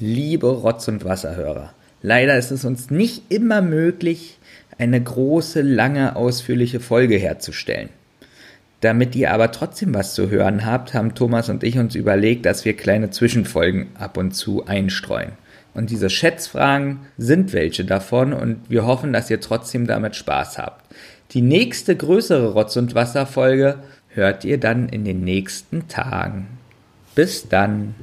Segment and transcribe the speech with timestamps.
[0.00, 4.38] Liebe Rotz- und Wasserhörer, leider ist es uns nicht immer möglich,
[4.78, 7.88] eine große, lange, ausführliche Folge herzustellen.
[8.80, 12.64] Damit ihr aber trotzdem was zu hören habt, haben Thomas und ich uns überlegt, dass
[12.64, 15.32] wir kleine Zwischenfolgen ab und zu einstreuen.
[15.74, 20.84] Und diese Schätzfragen sind welche davon und wir hoffen, dass ihr trotzdem damit Spaß habt.
[21.32, 23.80] Die nächste größere Rotz- und Wasserfolge
[24.10, 26.46] hört ihr dann in den nächsten Tagen.
[27.16, 27.96] Bis dann.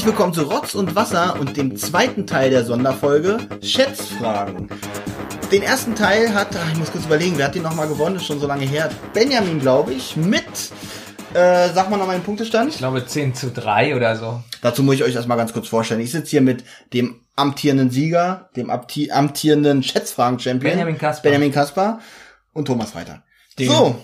[0.00, 4.66] Herzlich willkommen zu Rotz und Wasser und dem zweiten Teil der Sonderfolge Schätzfragen.
[5.52, 8.24] Den ersten Teil hat, ach, ich muss kurz überlegen, wer hat den nochmal gewonnen, ist
[8.24, 8.88] schon so lange her.
[9.12, 10.42] Benjamin, glaube ich, mit,
[11.34, 12.70] äh, sag mal nochmal den Punktestand.
[12.70, 14.42] Ich glaube 10 zu 3 oder so.
[14.62, 16.00] Dazu muss ich euch erstmal ganz kurz vorstellen.
[16.00, 20.70] Ich sitze hier mit dem amtierenden Sieger, dem amti- amtierenden Schätzfragen-Champion.
[20.72, 21.24] Benjamin Kaspar.
[21.24, 22.00] Benjamin Kaspar
[22.54, 23.22] und Thomas Reiter.
[23.58, 23.96] Den- So.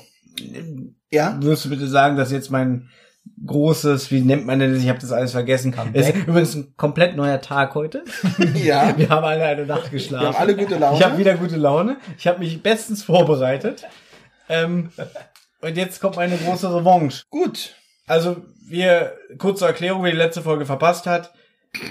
[1.11, 1.39] Ja?
[1.41, 2.91] Würdest du bitte sagen, dass jetzt mein
[3.45, 4.83] großes, wie nennt man denn das?
[4.83, 5.75] Ich habe das alles vergessen.
[5.93, 8.05] Es ist übrigens ein komplett neuer Tag heute.
[8.55, 8.93] Ja.
[8.97, 10.25] Wir haben alle eine Nacht geschlafen.
[10.25, 10.99] Wir haben alle gute Laune.
[10.99, 11.97] Ich habe wieder gute Laune.
[12.19, 13.87] Ich habe mich bestens vorbereitet.
[14.49, 14.91] Ähm,
[15.61, 17.25] und jetzt kommt meine große Revanche.
[17.31, 17.75] Gut.
[18.07, 18.37] Also,
[18.69, 21.33] wir, kurze Erklärung, wer die letzte Folge verpasst hat.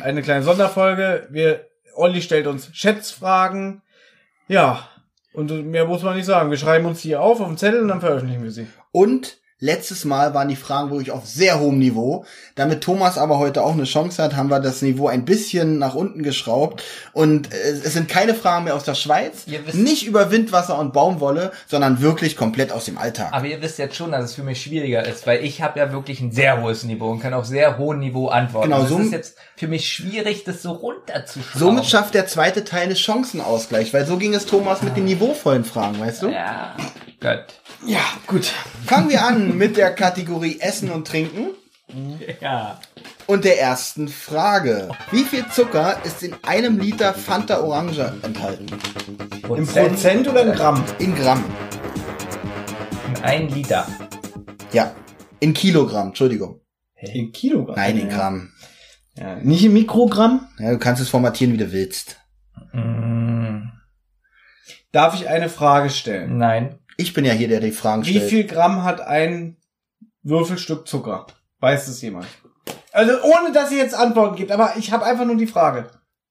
[0.02, 1.27] Eine kleine Sonderfolge.
[1.30, 3.81] Wir, Olli stellt uns Schätzfragen.
[4.47, 4.88] Ja.
[5.33, 6.49] Und mehr muss man nicht sagen.
[6.49, 8.67] Wir schreiben uns die auf auf den Zettel und dann veröffentlichen wir sie.
[8.92, 12.25] Und letztes Mal waren die Fragen wirklich auf sehr hohem Niveau.
[12.56, 15.95] Damit Thomas aber heute auch eine Chance hat, haben wir das Niveau ein bisschen nach
[15.95, 16.84] unten geschraubt.
[17.14, 19.44] Und äh, es sind keine Fragen mehr aus der Schweiz.
[19.48, 23.30] Ihr wisst- Nicht über Windwasser und Baumwolle, sondern wirklich komplett aus dem Alltag.
[23.31, 25.92] Aber ihr wisst jetzt schon, dass es für mich schwieriger ist, weil ich habe ja
[25.92, 28.70] wirklich ein sehr hohes Niveau und kann auf sehr hohem Niveau antworten.
[28.70, 31.59] Genau, Und so- es ist jetzt für mich schwierig, das so runterzuschrauben.
[31.59, 35.64] Somit schafft der zweite Teil eine Chancenausgleich, weil so ging es Thomas mit den niveauvollen
[35.64, 36.27] Fragen, weißt du?
[36.30, 36.76] Ja,
[37.25, 37.59] Gott.
[37.87, 38.53] Ja, gut.
[38.86, 41.47] Fangen wir an mit der Kategorie Essen und Trinken.
[42.39, 42.80] Ja.
[43.25, 44.89] Und der ersten Frage.
[45.09, 48.67] Wie viel Zucker ist in einem Liter Fanta Orange enthalten?
[49.55, 50.83] Im Prozent oder im Gramm?
[50.99, 51.43] In Gramm.
[53.08, 53.87] In ein Liter.
[54.71, 54.93] Ja.
[55.39, 56.61] In Kilogramm, Entschuldigung.
[56.95, 57.75] In Kilogramm?
[57.75, 58.09] Nein, in.
[58.09, 58.52] Gramm.
[59.15, 60.47] Ja, nicht im Mikrogramm?
[60.59, 62.17] Ja, du kannst es formatieren, wie du willst.
[62.71, 63.69] Mm,
[64.91, 66.37] Darf ich eine Frage stellen?
[66.37, 66.77] nein.
[66.98, 68.30] Ich bin ja hier, der die Fragen Wie stellt.
[68.30, 69.58] viel Gramm hat ein
[70.23, 71.28] Würfelstück Zucker?
[71.60, 72.28] Weiß es jemand?
[72.92, 75.88] Also ohne, dass ihr jetzt Antworten gibt, aber ich habe einfach nur die Frage.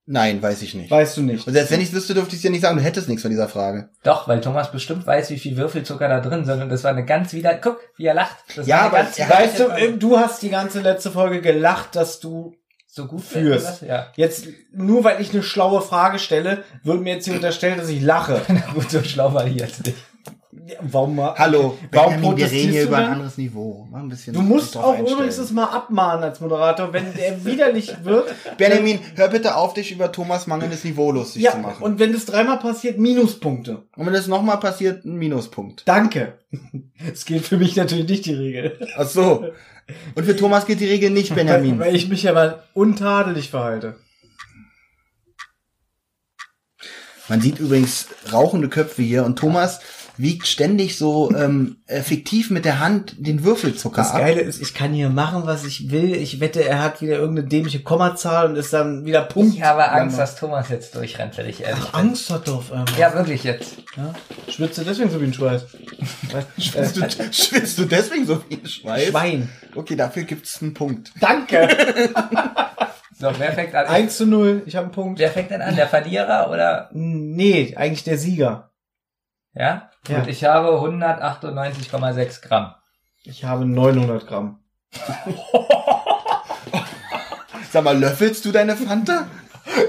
[0.07, 0.91] Nein, weiß ich nicht.
[0.91, 1.47] Weißt du nicht?
[1.47, 2.77] Und selbst wenn ich es wüsste, dürfte ich es dir nicht sagen.
[2.77, 3.89] Du hättest nichts von dieser Frage.
[4.03, 7.07] Doch, weil Thomas bestimmt weiß, wie viel Würfelzucker da drin sind und das war eine
[7.07, 7.55] ganz wieder.
[7.55, 8.37] Guck, wie er lacht.
[8.55, 12.21] Das Ja, aber ganz er- Weißt du, du hast die ganze letzte Folge gelacht, dass
[12.21, 12.55] du
[12.87, 13.83] so gut führst.
[13.83, 14.09] Ja.
[14.17, 18.03] jetzt, nur weil ich eine schlaue Frage stelle, wird mir jetzt hier unterstellt, dass ich
[18.03, 18.43] lache.
[18.49, 19.97] Na gut, so schlau war ich jetzt nicht.
[20.67, 21.35] Ja, Warum mal?
[21.37, 23.87] Hallo, Warum Benjamin, wir reden hier über ein anderes Niveau.
[23.91, 25.13] Mach ein bisschen Du musst auch einstellen.
[25.19, 28.33] übrigens das mal abmahnen als Moderator, wenn der widerlich wird.
[28.57, 31.83] Benjamin, hör bitte auf, dich über Thomas mangelndes Niveau lustig Ja, zu machen.
[31.83, 33.83] und wenn das dreimal passiert, Minuspunkte.
[33.97, 35.83] Und wenn das nochmal passiert, ein Minuspunkt.
[35.87, 36.39] Danke.
[37.13, 38.79] Es gilt für mich natürlich nicht die Regel.
[38.97, 39.45] Ach so.
[40.15, 41.79] Und für Thomas geht die Regel nicht, Weil, Benjamin.
[41.79, 43.97] weil ich mich aber untadelig verhalte.
[47.29, 49.81] Man sieht übrigens rauchende Köpfe hier und Thomas
[50.17, 54.21] wiegt ständig so ähm, äh, fiktiv mit der Hand den Würfelzucker Das ab.
[54.21, 56.15] Geile ist, ich kann hier machen, was ich will.
[56.15, 59.55] Ich wette, er hat wieder irgendeine dämliche Kommazahl und ist dann wieder Punkt.
[59.55, 62.09] Ich habe Angst, dass Thomas jetzt durchrennt, wenn ich ehrlich Ach, bin.
[62.09, 62.87] Angst hat er auf einmal.
[62.99, 63.77] Ja, wirklich jetzt.
[63.97, 64.15] Ja?
[64.49, 65.67] Schwitze deswegen so wie ein Schweiß.
[66.59, 67.01] Schwitzt, du,
[67.33, 69.09] schwitzt du deswegen so viel Schweiß?
[69.09, 69.49] Schwein.
[69.75, 71.13] Okay, dafür gibt's einen Punkt.
[71.21, 71.69] Danke.
[73.17, 73.87] So, wer fängt an?
[73.87, 74.63] 1 zu 0.
[74.67, 75.21] Ich habe einen Punkt.
[75.21, 75.77] Wer fängt denn an?
[75.77, 76.91] Der Verlierer oder?
[76.93, 78.71] Nee, eigentlich der Sieger.
[79.55, 79.91] Ja?
[80.09, 80.19] Ja.
[80.19, 82.75] Und ich habe 198,6 Gramm.
[83.23, 84.59] Ich habe 900 Gramm.
[87.71, 89.27] Sag mal, löffelst du deine Fanta?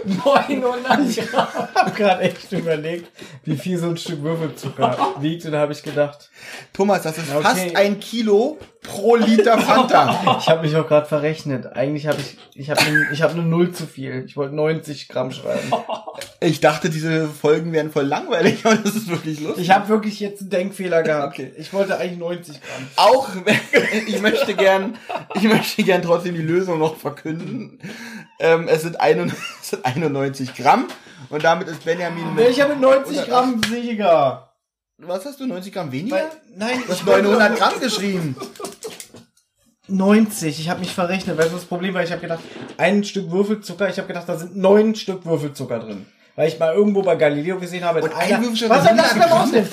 [0.05, 1.05] 900 Gramm.
[1.09, 3.11] Ich habe gerade echt überlegt,
[3.43, 6.29] wie viel so ein Stück Würfelzucker wiegt und da habe ich gedacht,
[6.73, 7.43] Thomas, das ist Okay.
[7.43, 10.37] fast ein Kilo pro Liter Fanta.
[10.39, 11.75] ich habe mich auch gerade verrechnet.
[11.75, 14.23] Eigentlich habe ich ich habe ich habe eine Null zu viel.
[14.25, 15.71] Ich wollte 90 Gramm schreiben.
[16.39, 19.63] Ich dachte, diese Folgen wären voll langweilig, aber das ist wirklich lustig.
[19.63, 21.33] Ich habe wirklich jetzt einen Denkfehler gehabt.
[21.33, 21.51] Okay.
[21.57, 22.87] Ich wollte eigentlich 90 Gramm.
[22.95, 23.29] Auch,
[24.07, 24.97] ich möchte gern,
[25.33, 27.79] ich möchte gern trotzdem die Lösung noch verkünden.
[28.39, 30.87] Ähm, es, sind 91, es sind 91 Gramm
[31.29, 34.44] und damit ist Benjamin mit, Ich habe 90 Gramm Sieger.
[34.97, 36.15] Was hast du, 90 Gramm weniger?
[36.15, 36.25] Weil,
[36.55, 38.35] nein, Du hast ich wollte- 900 Gramm geschrieben.
[39.87, 40.59] 90.
[40.59, 41.37] Ich habe mich verrechnet.
[41.37, 42.39] Weißt du, das Problem war, ich habe gedacht,
[42.77, 46.05] ein Stück Würfelzucker, ich habe gedacht, da sind neun Stück Würfelzucker drin.
[46.35, 49.11] Weil ich mal irgendwo bei Galileo gesehen habe, Und ein einer, Würfelzucker was er das
[49.11, 49.69] 100 da rausnimmt.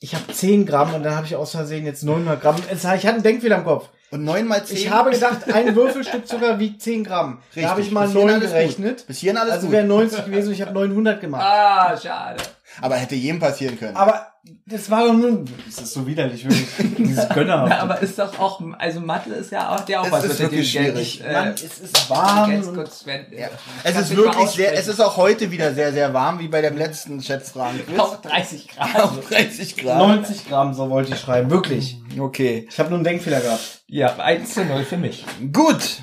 [0.00, 2.56] Ich habe 10 Gramm und dann habe ich aus Versehen jetzt 900 Gramm.
[2.70, 3.88] Es- Ich hatte einen Denkfehler im Kopf.
[4.10, 4.76] Und 9 mal 10.
[4.76, 7.38] Ich habe gedacht, ein Würfelstück Zucker wiegt 10 Gramm.
[7.48, 7.62] Richtig.
[7.64, 8.98] Da habe ich mal Bis hierhin 9 alles gerechnet.
[8.98, 9.06] gut.
[9.06, 9.72] Bis hierhin alles also gut.
[9.74, 11.42] wäre 90 gewesen und ich habe 900 gemacht.
[11.44, 12.42] Ah, schade.
[12.80, 13.96] Aber hätte jedem passieren können.
[13.96, 14.35] Aber
[14.66, 15.44] das war doch nur...
[15.64, 16.66] Das ist so widerlich, wirklich.
[16.98, 17.66] Dieses Gönner.
[17.68, 20.40] Na, aber ist doch auch, also Mathe ist ja auch der auch Es was ist
[20.40, 21.22] wirklich schwierig.
[21.24, 22.50] Äh, Mann, es ist warm.
[22.50, 23.48] Intelligenzquotient, äh, Ja.
[23.48, 26.62] kannst Es ist wirklich sehr, es ist auch heute wieder sehr, sehr warm, wie bei
[26.62, 27.98] dem letzten Schätzfragen-Quiz.
[27.98, 29.02] auf 30 Grad.
[29.02, 29.98] Auf 30 Grad.
[29.98, 31.50] 90 Gramm, so wollte ich schreiben.
[31.50, 31.98] Wirklich.
[32.18, 32.66] Okay.
[32.70, 33.82] Ich habe nur einen Denkfehler gehabt.
[33.88, 35.24] Ja, 1 zu 0 für mich.
[35.52, 36.00] Gut.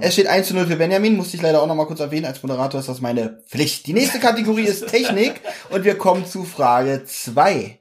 [0.00, 2.26] Es steht 1 zu 0 für Benjamin, musste ich leider auch noch mal kurz erwähnen.
[2.26, 3.86] Als Moderator ist das meine Pflicht.
[3.86, 5.40] Die nächste Kategorie ist Technik
[5.70, 7.75] und wir kommen zu Frage 2.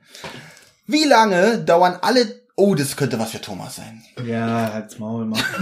[0.88, 4.04] Wie lange dauern alle, oh, das könnte was für Thomas sein.
[4.24, 5.42] Ja, halt's Maul, Mann.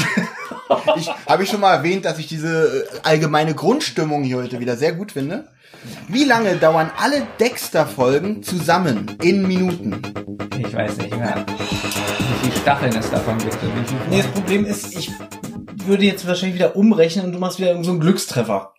[0.95, 4.75] Ich, habe ich schon mal erwähnt, dass ich diese äh, allgemeine Grundstimmung hier heute wieder
[4.75, 5.47] sehr gut finde.
[6.07, 10.01] Wie lange dauern alle Dexter-Folgen zusammen in Minuten?
[10.57, 13.57] Ich weiß nicht mehr, wie viele Staffeln es davon gibt.
[14.09, 15.11] Nee, das Problem ist, ich
[15.85, 18.73] würde jetzt wahrscheinlich wieder umrechnen und du machst wieder so einen Glückstreffer.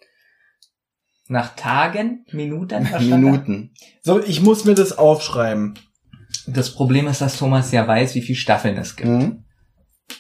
[1.29, 2.87] Nach Tagen, Minuten?
[2.87, 3.25] verstanden?
[3.25, 3.71] Minuten.
[4.03, 5.75] So, ich muss mir das aufschreiben.
[6.47, 9.09] Das Problem ist, dass Thomas ja weiß, wie viele Staffeln es gibt.
[9.09, 9.45] Mhm.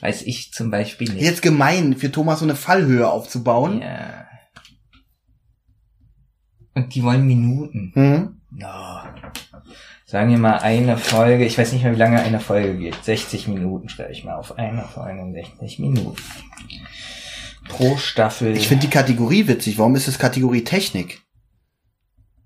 [0.00, 1.22] Weiß ich zum Beispiel nicht.
[1.22, 3.82] Jetzt gemein, für Thomas so eine Fallhöhe aufzubauen.
[3.82, 4.26] Ja.
[6.74, 7.92] Und die wollen Minuten.
[7.94, 8.40] Mhm.
[8.58, 9.14] Ja.
[10.06, 13.04] Sagen wir mal eine Folge, ich weiß nicht mehr, wie lange eine Folge geht.
[13.04, 16.22] 60 Minuten schreibe ich mal auf eine Folge, 60 Minuten.
[17.76, 18.56] Pro Staffel.
[18.56, 19.78] Ich finde die Kategorie witzig.
[19.78, 21.22] Warum ist es Kategorie Technik?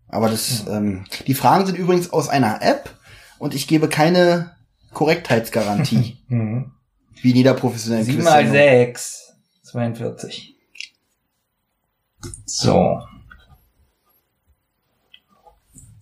[0.08, 2.90] Aber das, ähm, die Fragen sind übrigens aus einer App
[3.38, 4.56] und ich gebe keine
[4.92, 6.72] Korrektheitsgarantie, Mhm.
[7.22, 8.52] wie in jeder professionellen 7 mal Quizsendung.
[8.94, 9.32] 6.
[9.64, 10.56] 42.
[12.46, 13.00] So.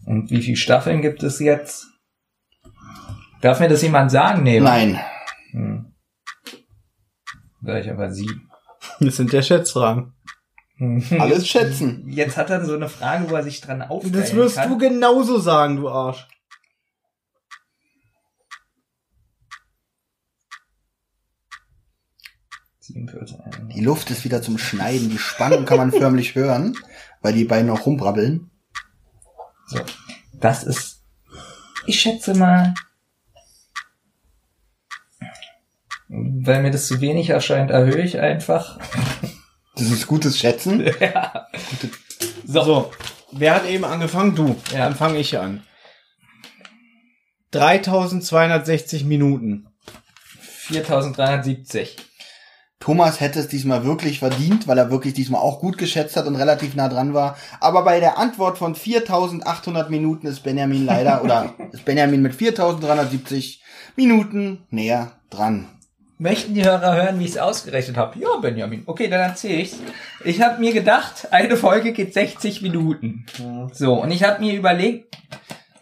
[0.04, 1.86] Und wie viele Staffeln gibt es jetzt?
[3.40, 4.44] Darf mir das jemand sagen?
[4.44, 4.60] Nee.
[4.60, 5.00] Nein.
[5.50, 5.92] Hm.
[7.66, 8.45] Ich aber sieben.
[9.00, 10.12] Das sind ja Schätzfragen.
[11.18, 12.06] Alles schätzen.
[12.08, 14.68] Jetzt hat er so eine Frage, wo er sich dran aufstellen Das wirst kann.
[14.68, 16.26] du genauso sagen, du Arsch.
[22.88, 25.10] Die Luft ist wieder zum Schneiden.
[25.10, 26.76] Die Spannung kann man förmlich hören,
[27.20, 28.50] weil die beiden auch rumbrabbeln.
[29.66, 29.80] So.
[30.34, 31.02] Das ist,
[31.86, 32.74] ich schätze mal,
[36.08, 38.78] weil mir das zu wenig erscheint, erhöhe ich einfach.
[39.74, 40.90] Das ist gutes Schätzen.
[42.48, 42.62] So.
[42.62, 42.92] so.
[43.32, 44.36] Wer hat eben angefangen?
[44.36, 44.54] Du.
[44.72, 44.84] Ja.
[44.84, 45.64] Dann fange ich an.
[47.50, 49.66] 3260 Minuten.
[50.68, 51.96] 4370.
[52.78, 56.36] Thomas hätte es diesmal wirklich verdient, weil er wirklich diesmal auch gut geschätzt hat und
[56.36, 57.36] relativ nah dran war.
[57.58, 63.62] Aber bei der Antwort von 4800 Minuten ist Benjamin leider, oder ist Benjamin mit 4370
[63.96, 65.66] Minuten näher dran.
[66.18, 68.18] Möchten die Hörer hören, wie ich es ausgerechnet habe?
[68.18, 68.82] Ja, Benjamin.
[68.86, 69.76] Okay, dann erzähle ich's.
[70.24, 73.26] Ich habe mir gedacht, eine Folge geht 60 Minuten.
[73.72, 75.14] So, und ich habe mir überlegt,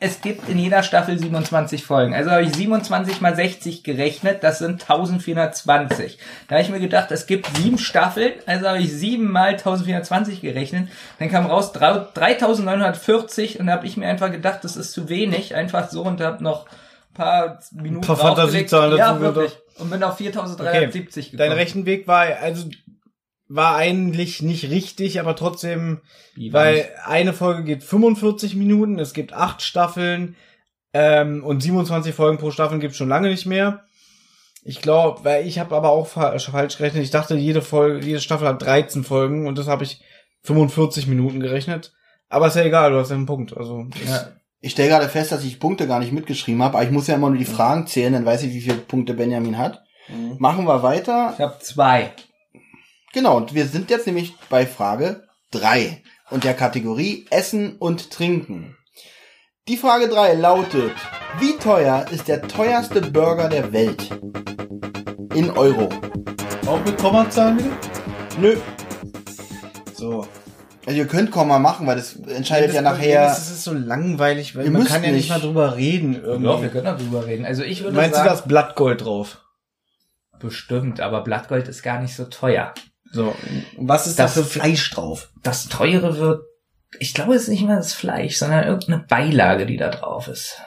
[0.01, 2.15] es gibt in jeder Staffel 27 Folgen.
[2.15, 6.19] Also habe ich 27 mal 60 gerechnet, das sind 1420.
[6.49, 10.41] Da habe ich mir gedacht, es gibt sieben Staffeln, also habe ich sieben mal 1420
[10.41, 10.89] gerechnet.
[11.21, 15.09] Dann kam raus drei- 3940 und da habe ich mir einfach gedacht, das ist zu
[15.09, 18.17] wenig, einfach so und habe noch ein paar Minuten Ein paar.
[18.17, 19.59] Fantasiezahlen Ja, dazu wirklich.
[19.79, 21.39] Und bin auf 4370 gekommen.
[21.39, 22.69] Dein Rechenweg war, also,
[23.49, 26.01] war eigentlich nicht richtig, aber trotzdem,
[26.51, 30.37] weil eine Folge geht 45 Minuten, es gibt acht Staffeln,
[30.95, 33.85] ähm, und 27 Folgen pro Staffel gibt schon lange nicht mehr.
[34.63, 37.03] Ich glaube, weil ich habe aber auch fa falsch gerechnet.
[37.03, 40.01] Ich dachte, jede Folge, jede Staffel hat 13 Folgen und das habe ich
[40.45, 41.93] 45 Minuten gerechnet.
[42.29, 43.57] Aber ist ja egal, du hast ja einen Punkt.
[43.57, 44.29] Also Ja.
[44.65, 47.17] Ich stelle gerade fest, dass ich Punkte gar nicht mitgeschrieben habe, aber ich muss ja
[47.17, 49.85] immer nur die Fragen zählen, dann weiß ich, wie viele Punkte Benjamin hat.
[50.39, 51.35] Machen wir weiter.
[51.35, 52.13] Ich habe zwei.
[53.13, 58.75] Genau, und wir sind jetzt nämlich bei Frage 3 und der Kategorie Essen und Trinken.
[59.69, 60.95] Die Frage 3 lautet,
[61.41, 64.19] wie teuer ist der teuerste Burger der Welt?
[65.35, 65.91] In Euro.
[66.67, 67.77] auch mit Kommazahlen wieder?
[68.41, 68.57] Nö.
[70.85, 70.89] So.
[70.89, 73.31] Also ihr könnt Komma machen, weil das entscheidet das ja nachher.
[73.33, 75.29] ist, Es ist so langweilig, weil Ihr man kann ja nicht nicht.
[75.31, 76.63] mal drüber reden Ja, irgendwie.
[76.63, 77.45] wir können darüber reden.
[77.47, 79.41] Also ich würde Meinst du sagen, das Blattgold drauf?
[80.41, 82.75] bestimmt, aber Blattgold ist gar nicht so teuer.
[83.13, 83.35] So.
[83.79, 85.31] Was ist da Das- für Fleisch drauf?
[85.43, 86.43] Das teure wird,
[86.99, 90.61] ich glaube, es ist nicht mal das Fleisch, sondern irgendeine Beilage, die da drauf ist.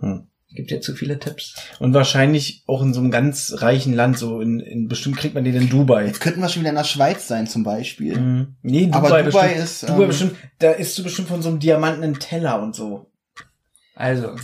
[0.00, 0.29] Hm.
[0.52, 1.54] Gibt dir zu viele Tipps.
[1.78, 5.44] Und wahrscheinlich auch in so einem ganz reichen Land, so in, in bestimmt kriegt man
[5.44, 6.06] den in Dubai.
[6.06, 8.18] Jetzt könnten wir schon wieder in der Schweiz sein, zum Beispiel.
[8.18, 8.56] Mhm.
[8.62, 11.50] Nee, Dubai, Aber Dubai bestimmt, ist, Dubai ähm, bestimmt, da isst du bestimmt von so
[11.50, 13.06] einem diamantenen Teller und so.
[13.94, 14.34] Also,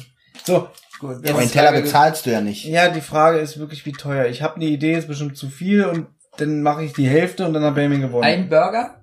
[0.45, 0.69] So,
[1.01, 1.29] gut.
[1.29, 2.65] Aber den Teller bezahlst du ja nicht.
[2.67, 4.27] ja, die Frage ist wirklich, wie teuer.
[4.27, 7.53] Ich habe eine Idee, ist bestimmt zu viel und dann mache ich die Hälfte und
[7.55, 8.25] dann hat Benjamin gewonnen.
[8.25, 9.03] Ein Burger?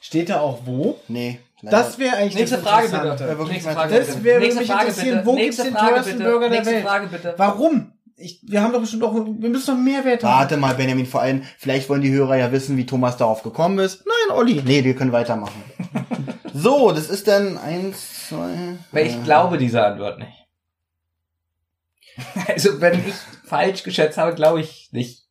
[0.00, 1.00] Steht da auch wo?
[1.08, 1.40] Nee.
[1.62, 3.28] Das wäre eigentlich Nächste das Frage bitte.
[3.28, 4.24] Wirklich Nächste Frage Das bitte.
[4.24, 5.26] wäre Nächste mich Frage interessieren, bitte.
[5.26, 6.30] wo Nächste gibt's den teuersten bitte.
[6.30, 6.84] Burger der Nächste Welt?
[6.84, 7.34] Frage bitte.
[7.36, 7.92] Warum?
[8.18, 10.38] Ich, wir haben doch bestimmt auch, wir müssen doch Mehrwert haben.
[10.38, 13.78] Warte mal, Benjamin, vor allem, vielleicht wollen die Hörer ja wissen, wie Thomas darauf gekommen
[13.78, 14.04] ist.
[14.06, 14.62] Nein, Olli.
[14.64, 15.62] Nee, wir können weitermachen.
[16.54, 18.76] so, das ist dann eins, zwei.
[18.92, 20.32] Weil ich glaube diese Antwort nicht.
[22.48, 25.25] Also, wenn ich falsch geschätzt habe, glaube ich nicht.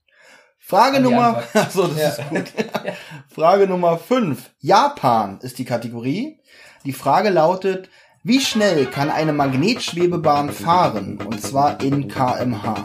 [0.68, 2.10] Frage Nummer, achso, das Ja.
[2.10, 2.46] ist gut.
[3.30, 4.50] Frage Nummer 5.
[4.62, 6.40] Japan ist die Kategorie.
[6.86, 7.88] Die Frage lautet,
[8.24, 11.20] wie schnell kann eine Magnetschwebebahn fahren?
[11.20, 12.84] Und zwar in kmh.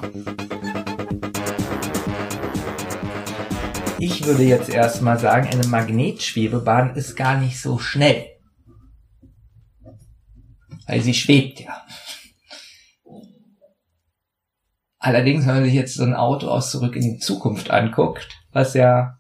[3.99, 8.27] Ich würde jetzt erstmal sagen, eine Magnetschwebebahn ist gar nicht so schnell.
[10.87, 11.83] Weil sie schwebt ja.
[15.01, 18.75] Allerdings, wenn man sich jetzt so ein Auto aus zurück in die Zukunft anguckt, was
[18.75, 19.19] ja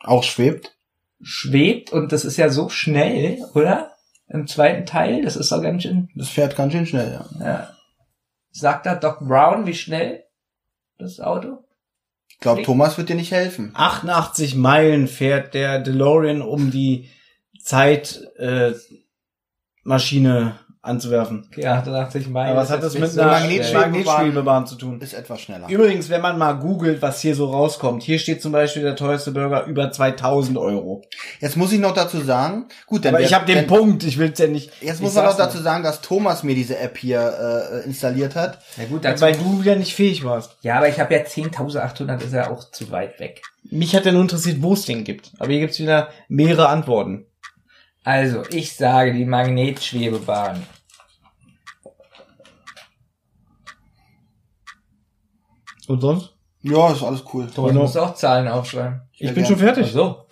[0.00, 0.76] Auch schwebt?
[1.22, 3.92] schwebt und das ist ja so schnell, oder?
[4.28, 6.08] Im zweiten Teil, das ist doch ganz schön.
[6.14, 7.44] Das fährt ganz schön schnell, ja.
[7.44, 7.76] Ja.
[8.50, 10.24] Sagt da Doc Brown, wie schnell
[10.98, 11.64] das Auto?
[12.28, 13.72] Ich glaube, Thomas wird dir nicht helfen.
[13.74, 17.10] 88 Meilen fährt der DeLorean, um die
[17.62, 18.74] Zeitmaschine äh,
[19.82, 21.46] Maschine anzuwerfen.
[21.50, 22.52] Okay, 88 Meilen.
[22.52, 25.00] Aber was hat das mit so einer Magnetschwebebahn- zu tun?
[25.00, 25.68] Ist etwas schneller.
[25.68, 29.32] Übrigens, wenn man mal googelt, was hier so rauskommt, hier steht zum Beispiel der teuerste
[29.32, 31.02] Burger über 2000 Euro.
[31.40, 34.38] Jetzt muss ich noch dazu sagen, gut, dann Aber ich habe den Punkt, ich will's
[34.38, 34.70] ja nicht.
[34.80, 38.34] Jetzt ich muss man noch dazu sagen, dass Thomas mir diese App hier äh, installiert
[38.34, 38.58] hat.
[38.76, 40.56] Ja gut, dazu, Weil du wieder nicht fähig warst.
[40.62, 43.42] ja, aber ich habe ja 10.800, ist ja auch zu weit weg.
[43.70, 45.32] Mich hat ja nur interessiert, wo es den gibt.
[45.38, 47.26] Aber hier gibt's wieder mehrere Antworten.
[48.10, 50.66] Also, ich sage die Magnetschwebebahn.
[55.86, 56.34] Und sonst?
[56.62, 57.46] Ja, ist alles cool.
[57.54, 59.02] Du musst auch Zahlen aufschreiben.
[59.12, 59.86] Ich Ja, bin schon fertig.
[59.90, 60.28] Ach so.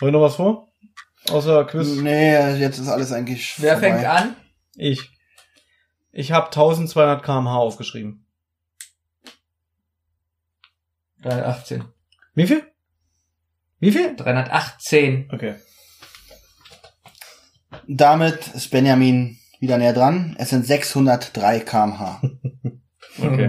[0.00, 0.68] Soll ich noch was vor?
[1.30, 1.88] Außer Quiz?
[2.00, 3.90] Nee, jetzt ist alles eigentlich Wer vorbei.
[3.92, 4.36] fängt an?
[4.76, 5.10] Ich.
[6.12, 8.24] Ich habe 1200 kmh aufgeschrieben.
[11.20, 11.84] 318.
[12.34, 12.73] Wie viel?
[13.84, 14.16] Wie viel?
[14.16, 15.28] 318.
[15.30, 15.56] Okay.
[17.86, 20.36] Damit ist Benjamin wieder näher dran.
[20.38, 22.20] Es sind 603 kmh.
[23.22, 23.48] Okay.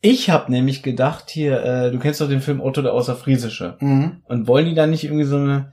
[0.00, 3.76] Ich habe nämlich gedacht hier, äh, du kennst doch den Film Otto der Außerfriesische.
[3.80, 4.22] Mhm.
[4.22, 5.72] Und wollen die da nicht irgendwie so eine,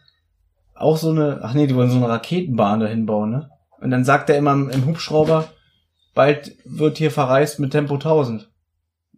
[0.73, 3.51] auch so eine, ach nee, die wollen so eine Raketenbahn dahin bauen, ne?
[3.79, 5.49] Und dann sagt er immer im, im Hubschrauber,
[6.15, 8.49] bald wird hier verreist mit Tempo 1000.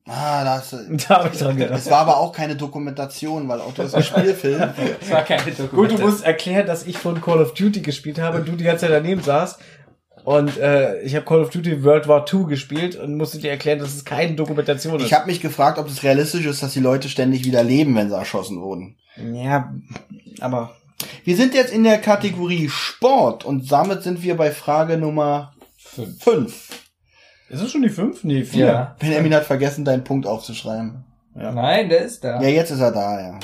[0.10, 0.78] Ah, da hast du.
[1.08, 1.80] Da habe ich dran gedacht.
[1.80, 4.60] Es war aber auch keine Dokumentation, weil Otto ist ein Spielfilm.
[5.00, 5.96] Das war keine Gut, Dokumente.
[5.96, 8.88] du musst erklären, dass ich von Call of Duty gespielt habe und du die ganze
[8.88, 9.60] Zeit daneben saßt.
[10.25, 13.80] Und äh, ich habe Call of Duty World War II gespielt und musste dir erklären,
[13.80, 15.06] dass es keine Dokumentation ist.
[15.06, 18.10] Ich habe mich gefragt, ob es realistisch ist, dass die Leute ständig wieder leben, wenn
[18.10, 18.98] sie erschossen wurden.
[19.34, 19.74] ja,
[20.42, 20.75] aber
[21.24, 25.54] Wir sind jetzt in der Kategorie Sport und damit sind wir bei Frage Nummer
[26.20, 26.79] 5.
[27.50, 28.24] ist es schon die fünf?
[28.24, 28.65] Nee, vier.
[28.65, 28.96] Ja.
[29.00, 31.03] Benjamin hat vergessen, deinen Punkt aufzuschreiben.
[31.34, 32.41] Nein, der ist da.
[32.41, 33.39] Ja, jetzt ist er da, ja.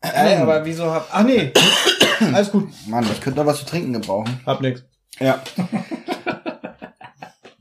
[0.00, 1.08] Ey, aber wieso hab...
[1.12, 1.52] Ach nee,
[2.32, 2.68] alles gut.
[2.86, 4.40] Mann, ich könnte noch was zu trinken gebrauchen.
[4.44, 4.84] Hab nix.
[5.20, 5.40] Ja.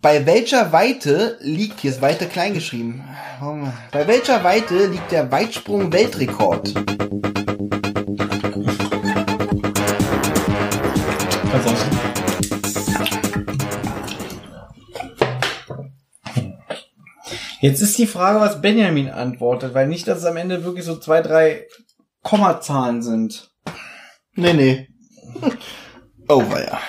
[0.01, 3.03] Bei welcher Weite liegt, hier ist Weite klein geschrieben.
[3.39, 3.71] Warum?
[3.91, 6.73] Bei welcher Weite liegt der Weitsprung-Weltrekord?
[17.61, 20.95] Jetzt ist die Frage, was Benjamin antwortet, weil nicht, dass es am Ende wirklich so
[20.97, 21.67] zwei, drei
[22.23, 23.51] Kommazahlen sind.
[24.35, 24.87] Nee, nee.
[26.27, 26.79] Oh, ja.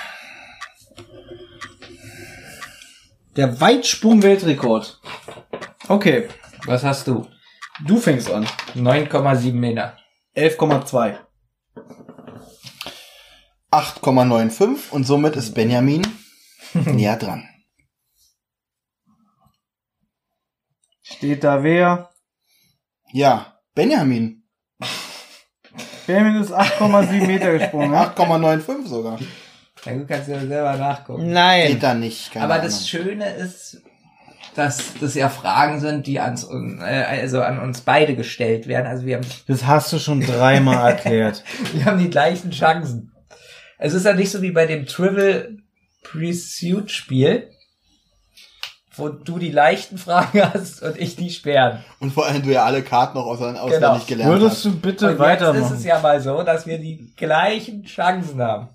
[3.34, 5.00] Der Weitsprung-Weltrekord.
[5.88, 6.28] Okay,
[6.66, 7.26] Was hast du?
[7.84, 8.46] du fängst an.
[8.76, 9.96] 9,7 Meter.
[10.36, 11.16] 11,2.
[13.72, 16.06] 8,95 und somit ist Benjamin
[16.74, 17.48] näher dran.
[21.16, 22.10] Steht da wer?
[23.12, 24.42] Ja, Benjamin.
[26.06, 27.90] Benjamin ist 8,7 Meter gesprungen.
[27.92, 27.96] ne?
[27.98, 29.18] 8,95 sogar.
[29.84, 31.32] Ja, du kannst ja selber nachgucken.
[31.32, 31.68] Nein.
[31.68, 32.32] Geht da nicht.
[32.32, 32.66] keine Aber Ahnung.
[32.66, 33.82] das Schöne ist,
[34.54, 36.46] dass das ja Fragen sind, die ans,
[36.80, 38.86] äh, also an uns beide gestellt werden.
[38.86, 41.42] Also wir haben, Das hast du schon dreimal erklärt.
[41.72, 43.12] wir haben die gleichen Chancen.
[43.78, 45.56] Es ist ja nicht so wie bei dem Trivial
[46.04, 47.50] Pursuit Spiel,
[48.96, 51.82] wo du die leichten Fragen hast und ich die schweren.
[52.00, 53.98] Und vor allem du ja alle Karten noch auswendig Genau.
[54.06, 54.64] gelernt Würdest hast.
[54.66, 55.62] du bitte Und jetzt weitermachen?
[55.64, 58.68] ist es ja mal so, dass wir die gleichen Chancen haben.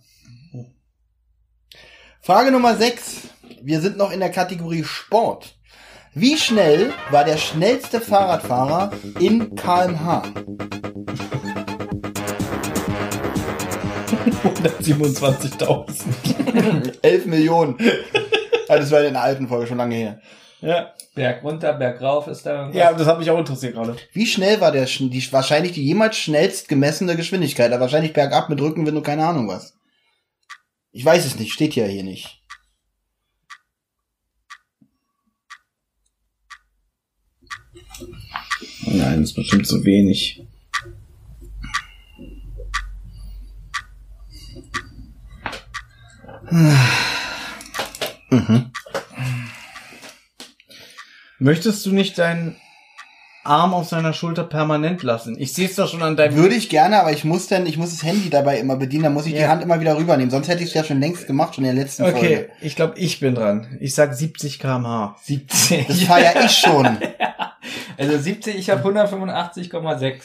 [2.22, 3.30] Frage Nummer 6.
[3.62, 5.56] Wir sind noch in der Kategorie Sport.
[6.14, 10.24] Wie schnell war der schnellste Fahrradfahrer in kmh?
[14.88, 17.00] 127.000.
[17.02, 17.78] 11 Millionen.
[18.68, 20.22] Ja, das war in der alten Folge schon lange her.
[20.62, 20.94] Ja.
[21.14, 22.80] Berg runter, Berg rauf ist da irgendwas.
[22.80, 23.96] ja, das hat mich auch interessiert gerade.
[24.14, 27.72] Wie schnell war der, die, wahrscheinlich die jemals schnellst gemessene Geschwindigkeit?
[27.72, 29.74] Aber wahrscheinlich bergab mit Rückenwind und keine Ahnung was.
[30.92, 32.42] Ich weiß es nicht, steht ja hier nicht.
[38.86, 40.44] Nein, das ist bestimmt zu wenig.
[48.30, 48.72] Mhm.
[51.40, 52.56] Möchtest du nicht deinen
[53.44, 55.38] Arm auf seiner Schulter permanent lassen?
[55.40, 56.36] Ich sehe es doch schon an deinem...
[56.36, 59.14] Würde ich gerne, aber ich muss dann, ich muss das Handy dabei immer bedienen, dann
[59.14, 59.50] muss ich die Ja.
[59.50, 60.32] Hand immer wieder rübernehmen.
[60.32, 62.50] Sonst hätte ich es ja schon längst gemacht, schon in der letzten Okay, Folge.
[62.62, 63.78] ich glaube, ich bin dran.
[63.80, 65.16] Ich sag 70 km/h.
[65.24, 65.86] 70.
[65.88, 66.98] Das war ja ich schon.
[67.98, 70.22] Also 70, ich habe 185,6.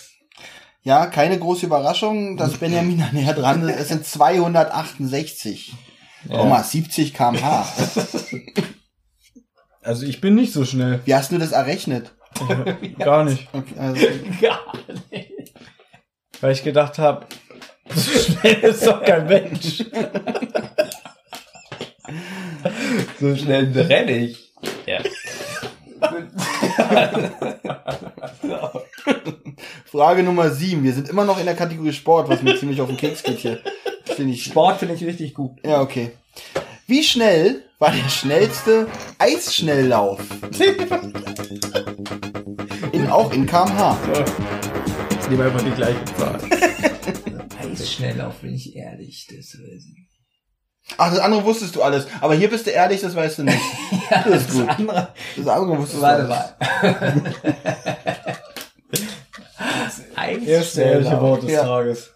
[0.84, 3.80] Ja, keine große Überraschung, dass Benjamin da näher dran ist.
[3.80, 5.72] Es sind 268.
[6.28, 7.66] Komma, 70 kmh.
[9.84, 11.00] Also ich bin nicht so schnell.
[11.06, 12.12] Wie hast du das errechnet?
[13.00, 13.48] Gar nicht.
[13.52, 14.06] Okay, also,
[14.40, 14.60] Gar
[15.10, 15.54] nicht.
[16.40, 17.26] Weil ich gedacht habe,
[17.92, 19.84] so schnell ist doch kein Mensch.
[23.20, 24.52] So schnell renne ich.
[24.86, 25.00] Ja.
[29.84, 30.82] Frage Nummer 7.
[30.82, 33.38] Wir sind immer noch in der Kategorie Sport, was mir ziemlich auf den Keks geht
[33.38, 33.60] hier.
[34.14, 34.44] Finde ich.
[34.44, 35.58] Sport finde ich richtig gut.
[35.64, 36.12] Ja, okay.
[36.86, 38.86] Wie schnell war der schnellste
[39.18, 40.20] Eisschnelllauf?
[42.92, 43.96] In, auch in kmh.
[45.22, 46.38] Ich nehme einfach die gleiche Zahl.
[47.72, 49.26] Eisschnelllauf, bin ich ehrlich.
[49.28, 50.08] Das weiß ich.
[50.98, 52.06] Ach, das andere wusstest du alles.
[52.20, 53.58] Aber hier bist du ehrlich, das weißt du nicht.
[54.10, 54.68] Ja, Das ist gut.
[54.68, 55.08] andere.
[55.36, 56.52] Das andere wusstest Warte du alles.
[60.16, 60.46] mal.
[60.46, 61.62] Erste ehrliche Wort des Ja.
[61.62, 62.10] Tages.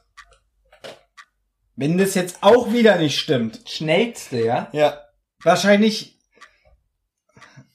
[1.77, 4.69] Wenn das jetzt auch wieder nicht stimmt, Schnellste, ja?
[4.73, 4.99] Ja.
[5.43, 6.19] wahrscheinlich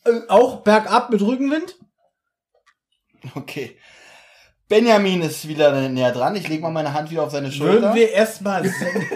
[0.05, 1.75] äh, auch bergab mit Rückenwind?
[3.35, 3.77] Okay.
[4.67, 6.35] Benjamin ist wieder näher dran.
[6.35, 7.73] Ich lege mal meine Hand wieder auf seine Schulter.
[7.73, 8.61] Würden wir erstmal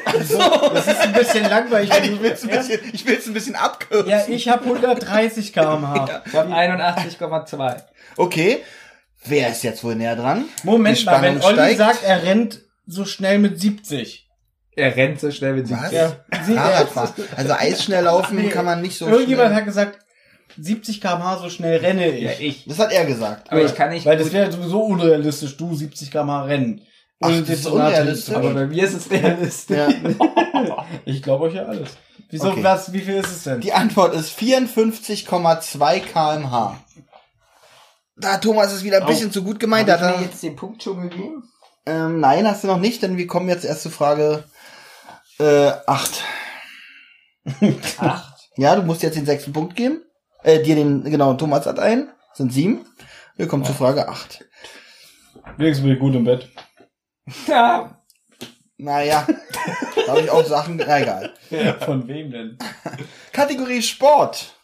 [0.06, 0.38] also,
[0.74, 1.90] Das ist ein bisschen langweilig.
[1.90, 4.10] Nein, ich will es ein bisschen, ich will's ein bisschen abkürzen.
[4.10, 6.24] Ja, ich habe 130 km/h.
[6.26, 7.84] Ich habe 81,2.
[8.18, 8.64] Okay.
[9.24, 10.46] Wer ist jetzt wohl näher dran?
[10.64, 11.78] Moment mal, wenn Olli steigt.
[11.78, 14.25] sagt, er rennt so schnell mit 70.
[14.76, 15.90] Er rennt so schnell mit Was?
[15.90, 15.94] 70.
[15.98, 16.12] Ja,
[16.44, 17.14] sie, Fahrradfahren.
[17.38, 19.58] Also Eisschnell laufen Nee, kann man nicht so Irgendjemand schnell.
[19.60, 20.00] hat gesagt,
[20.58, 22.24] 70 km/h so schnell renne ich.
[22.24, 22.66] Ja, ich.
[22.66, 23.52] Das hat er gesagt.
[23.52, 26.82] Aber ich kann nicht Weil das wäre sowieso unrealistisch, du 70 km/h rennen.
[27.22, 28.36] Ach, das ist unrealistisch.
[28.36, 29.78] Aber bei mir ist es realistisch.
[29.78, 29.88] Ja.
[31.06, 31.90] Ich glaube euch ja alles.
[32.30, 32.64] Wieso, Okay.
[32.64, 33.62] was, wie viel ist es denn?
[33.62, 36.80] Die Antwort ist 54,2 kmh.
[38.18, 39.90] Da Thomas es wieder ein bisschen zu gut gemeint.
[39.92, 41.44] Hat er jetzt den Punktdschungel gegeben?
[41.86, 44.44] ähm, nein, hast du noch nicht, denn wir kommen jetzt erst zu Frage
[45.40, 46.24] äh, 8.
[48.00, 48.32] Acht.
[48.58, 50.02] Ja, du musst jetzt den sechsten Punkt geben.
[50.42, 52.10] Äh, dir den, genau, Thomas hat einen.
[52.34, 52.86] Sind sieben.
[53.36, 54.46] Wir kommen zu Frage 8.
[55.58, 56.50] Wenigstens bin ich gut im Bett.
[57.48, 58.02] Ja.
[58.78, 59.28] Naja,
[60.06, 61.34] da habe ich auch Sachen, na egal.
[61.82, 62.58] Von wem denn?
[63.34, 64.56] Kategorie Sport.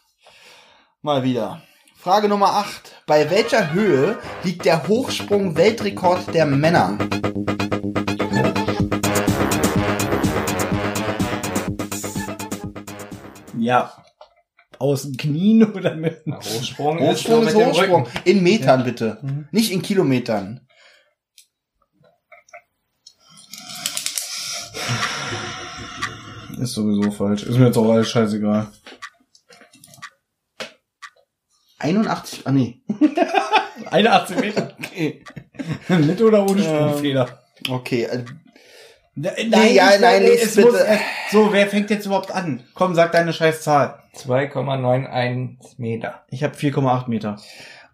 [1.01, 1.61] Mal wieder.
[1.97, 3.03] Frage Nummer 8.
[3.05, 6.97] Bei welcher Höhe liegt der Hochsprung-Weltrekord der Männer?
[13.61, 13.93] Ja.
[14.79, 18.07] Aus den Knien oder mit Hochsprung, Hochsprung ist dem Hochsprung.
[18.25, 19.45] In Metern bitte.
[19.51, 20.67] Nicht in Kilometern.
[26.59, 27.43] Ist sowieso falsch.
[27.43, 28.67] Ist mir jetzt auch alles scheißegal.
[31.79, 32.81] 81, ah nee.
[33.91, 34.77] 81 Meter.
[34.77, 35.23] Okay.
[35.87, 37.43] Mit oder ohne Sprungfeder?
[37.67, 38.25] Okay, äh,
[39.13, 40.71] Nein, Nee, ja, ich- nein, lies es bitte.
[40.71, 42.63] muss erst- So, wer fängt jetzt überhaupt an?
[42.73, 43.99] Komm, sag deine scheiß Zahl.
[44.15, 46.23] 2,91 Meter.
[46.29, 47.37] Ich habe 4,8 Meter.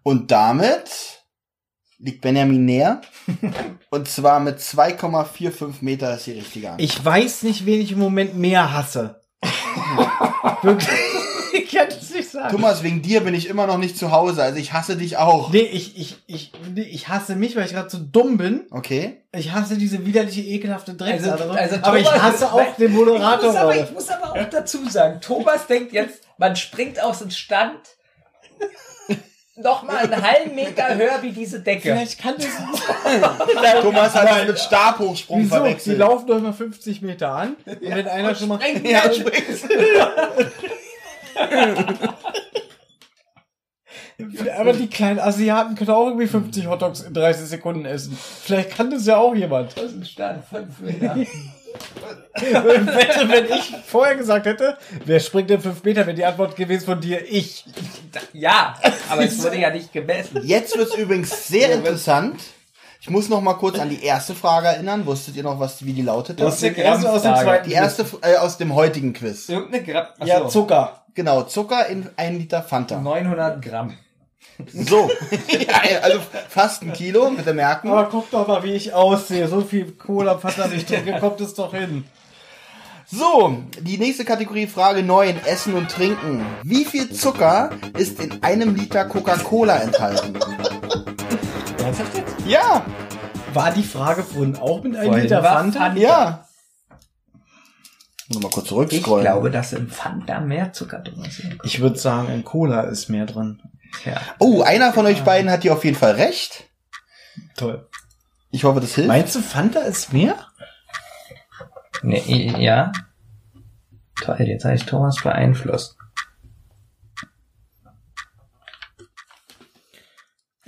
[0.02, 1.24] Und damit
[1.98, 3.00] liegt Benjamin näher.
[3.90, 6.82] Und zwar mit 2,45 Meter ist die richtige Antwort.
[6.88, 9.20] Ich weiß nicht, wen ich im Moment mehr hasse.
[10.62, 10.88] Wirklich.
[11.52, 11.97] Ich kann nicht
[12.38, 12.50] sagen.
[12.56, 14.42] Thomas, wegen dir bin ich immer noch nicht zu Hause.
[14.42, 15.50] Also ich hasse dich auch.
[15.52, 18.66] Nee, ich, ich, ich, nee, ich hasse mich, weil ich gerade so dumm bin.
[18.70, 19.22] Okay?
[19.36, 21.50] Ich hasse diese widerliche, ekelhafte Drecksader.
[21.50, 23.46] Also- also aber ich Thomas- hasse auch den Ich Moderator.
[23.52, 27.30] muss, aber, ich muss aber auch dazu sagen, Thomas denkt jetzt, man springt aus dem
[27.30, 27.80] Stand
[29.60, 31.80] noch mal einen halben Meter höher wie diese Decke.
[31.92, 32.46] Vielleicht kann das
[33.82, 35.56] Thomas hat es mit Stabhochsprung Wieso?
[35.56, 35.98] Die verwechselt.
[35.98, 37.56] laufen doch immer 50 Meter an.
[37.66, 38.60] Und wenn einer schon mal.
[38.84, 39.66] Ja, springst.
[44.58, 48.18] Aber die kleinen Asiaten können auch irgendwie 50 Hotdogs in 30 Sekunden essen.
[48.42, 49.78] Vielleicht kann das ja auch jemand.
[49.78, 51.16] aus dem Stand fünf Meter.
[52.34, 56.84] Wette, wenn ich vorher gesagt hätte, wer springt denn 5 Meter, wenn die Antwort gewesen
[56.84, 57.64] von dir ich.
[58.32, 58.74] Ja,
[59.08, 60.40] aber es wurde ja nicht gemessen.
[60.44, 62.40] Jetzt wird's übrigens sehr interessant.
[63.00, 65.06] Ich muss noch mal kurz an die erste Frage erinnern.
[65.06, 66.42] Wusstet ihr noch, was, wie die lautete?
[66.42, 67.68] Das- Den ersten aus dem zweiten.
[67.68, 69.48] Die erste äh, aus dem heutigen Quiz.
[69.48, 70.06] Irgendeine Gramm.
[70.24, 70.48] Ja.
[70.48, 71.02] Zucker.
[71.14, 73.00] Genau, Zucker in ein Liter Fanta.
[73.00, 73.94] 900 Gramm.
[74.72, 75.08] So,
[75.48, 77.90] ja, also fast ein Kilo, bitte merken.
[77.90, 79.46] Aber guck doch mal, wie ich aussehe.
[79.46, 82.04] So viel Cola, Fanta, wie ich trinke, kommt es doch hin.
[83.06, 86.44] So, die nächste Kategorie, Frage 9, Essen und Trinken.
[86.64, 90.34] Wie viel Zucker ist in einem Liter Coca-Cola enthalten?
[91.82, 92.27] Ernsthaft jetzt?
[92.48, 92.84] Ja,
[93.52, 95.80] War die Frage vorhin auch mit einem Liter Fanta?
[95.80, 96.00] Fanta.
[96.00, 96.44] ja.
[98.30, 99.24] Nur mal kurz Ich zurückscrollen.
[99.24, 101.42] glaube, dass im Fanta mehr Zucker drin ist.
[101.62, 103.60] Ich würde sagen, in Cola ist mehr drin.
[104.04, 104.20] Ja.
[104.38, 106.64] Oh, einer von euch beiden hat hier auf jeden Fall recht.
[107.56, 107.88] Toll.
[108.50, 109.08] Ich hoffe, das hilft.
[109.08, 110.34] Meinst du, Fanta ist mehr?
[112.02, 112.92] Nee, ja.
[114.22, 115.96] Toll, jetzt habe ich Thomas beeinflusst.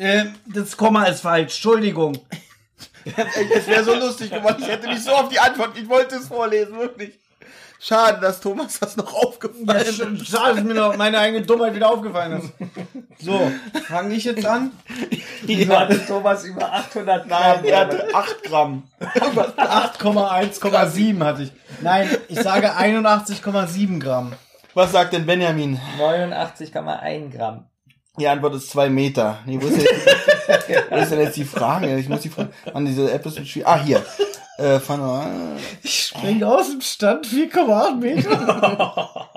[0.00, 1.56] Äh, das Komma ist falsch.
[1.56, 2.16] Entschuldigung.
[3.04, 4.56] Es wäre so lustig geworden.
[4.60, 5.76] Ich hätte mich so auf die Antwort.
[5.76, 7.18] Ich wollte es vorlesen, wirklich.
[7.78, 9.98] Schade, dass Thomas das noch aufgefallen ist.
[10.26, 12.50] Schade, dass mir noch meine eigene Dummheit wieder aufgefallen ist.
[13.24, 13.52] So,
[13.88, 14.72] fange ich jetzt an?
[15.46, 15.80] Ja.
[15.80, 18.84] hatte Thomas über 800 Nein, er hatte 8 Gramm.
[19.00, 21.52] 8,1,7 hatte ich.
[21.82, 24.32] Nein, ich sage 81,7 Gramm.
[24.72, 25.78] Was sagt denn Benjamin?
[25.98, 27.66] 89,1 Gramm.
[28.18, 29.38] Die Antwort ist 2 Meter.
[29.46, 29.86] Nee, wo ist, denn,
[30.90, 31.96] wo ist denn jetzt die Frage?
[31.98, 32.50] Ich muss die Frage.
[32.74, 33.66] Mann, diese App ist so schwierig.
[33.68, 34.04] Ah, hier.
[34.58, 35.00] Äh, von,
[35.82, 39.30] Ich springe aus dem Stand 4,8 Meter.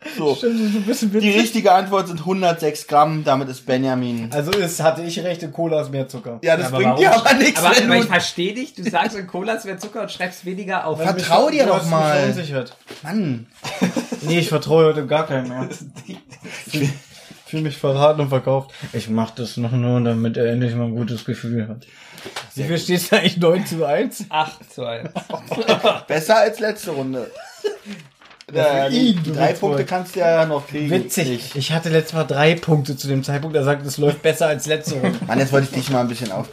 [0.16, 0.34] so.
[0.36, 3.24] Stimmt, das ist ein bisschen Die richtige Antwort sind 106 Gramm.
[3.24, 4.30] Damit ist Benjamin.
[4.32, 6.38] Also ist, hatte ich recht, in Cola ist mehr Zucker.
[6.42, 7.58] Ja, das Aber bringt dir aber nichts.
[7.64, 10.86] Aber, aber ich verstehe dich, du sagst in Cola es wäre Zucker und schreibst weniger
[10.86, 10.98] auf.
[10.98, 12.34] Ver- Vertrau dir Du doch mich mal.
[13.02, 13.46] Mann.
[14.20, 15.68] Nee, ich vertraue heute gar keinem mehr.
[17.50, 18.70] Ich fühle mich verraten und verkauft.
[18.92, 21.84] Ich mach das noch nur, damit er endlich mal ein gutes Gefühl hat.
[22.54, 24.26] Wie viel steht da eigentlich 9 zu 1?
[24.28, 25.10] 8 zu 1.
[26.06, 27.28] Besser als letzte Runde.
[28.52, 29.52] Ja, ihn, du drei.
[29.52, 30.90] Punkte kannst du ja noch kriegen.
[30.90, 31.54] Witzig.
[31.54, 33.56] Ich hatte letztes Mal drei Punkte zu dem Zeitpunkt.
[33.56, 35.20] Er sagt, es läuft besser als letzte Runde.
[35.24, 36.48] Mann, jetzt wollte ich dich mal ein bisschen auf.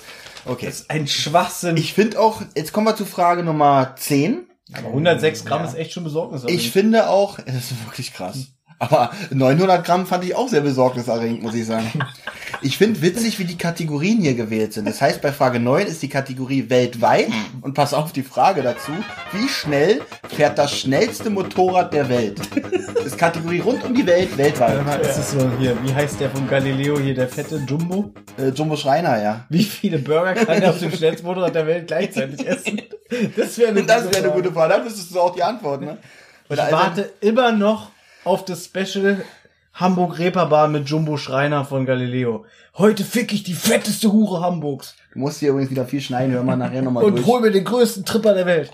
[0.46, 0.72] Okay.
[0.90, 1.76] Ein Schwachsinn.
[1.76, 4.48] Ich finde auch, jetzt kommen wir zu Frage Nummer 10.
[4.74, 6.62] Aber 106 Gramm ist echt schon besorgniserregend.
[6.62, 8.48] Ich finde auch, das ist wirklich krass.
[8.80, 11.92] Aber 900 Gramm fand ich auch sehr besorgniserregend, muss ich sagen.
[12.62, 14.88] Ich finde witzig, wie die Kategorien hier gewählt sind.
[14.88, 17.28] Das heißt, bei Frage 9 ist die Kategorie weltweit.
[17.62, 18.92] Und pass auf die Frage dazu.
[19.34, 20.02] Wie schnell
[20.34, 22.40] fährt das schnellste Motorrad der Welt?
[22.96, 24.84] Das ist Kategorie rund um die Welt, weltweit.
[24.86, 28.12] Mal, ist es so hier, wie heißt der von Galileo hier, der fette Jumbo?
[28.40, 29.46] Äh, Jumbo Schreiner, ja.
[29.50, 32.82] Wie viele Burger kann er auf dem schnellsten Motorrad der Welt gleichzeitig essen?
[33.36, 34.30] Das wäre eine, wäre eine Frage.
[34.32, 34.74] gute Frage.
[34.74, 35.98] Da wüsstest du auch die Antwort, ne?
[36.46, 37.92] Ich Oder also- warte immer noch
[38.28, 39.24] auf das Special
[39.74, 42.46] Hamburg Reeperbahn mit Jumbo Schreiner von Galileo.
[42.78, 46.44] Heute fick ich die fetteste Hure Hamburgs Du musst hier übrigens wieder viel schneiden, hör
[46.44, 47.26] mal nachher nochmal und durch.
[47.26, 48.72] hol mir den größten Tripper der Welt.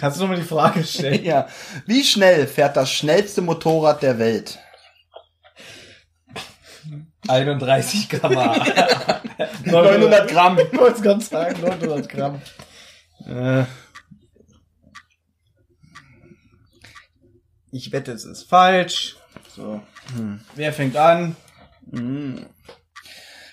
[0.00, 1.22] Kannst du nochmal die Frage stellen?
[1.24, 1.46] Ja.
[1.86, 4.58] Wie schnell fährt das schnellste Motorrad der Welt?
[7.28, 8.32] 31 Gramm.
[9.64, 10.58] 900 Gramm.
[10.58, 12.40] Ich wollte es gerade sagen, 900 Gramm.
[13.26, 13.64] Äh.
[17.74, 19.16] Ich wette, es ist falsch.
[19.56, 19.80] So.
[20.54, 21.34] Wer fängt an?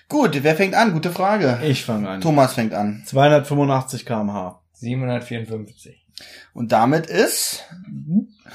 [0.07, 0.93] Gut, wer fängt an?
[0.93, 1.59] Gute Frage.
[1.63, 2.21] Ich fange an.
[2.21, 3.01] Thomas fängt an.
[3.03, 4.61] 285 km/h.
[4.73, 6.05] 754.
[6.53, 7.63] Und damit ist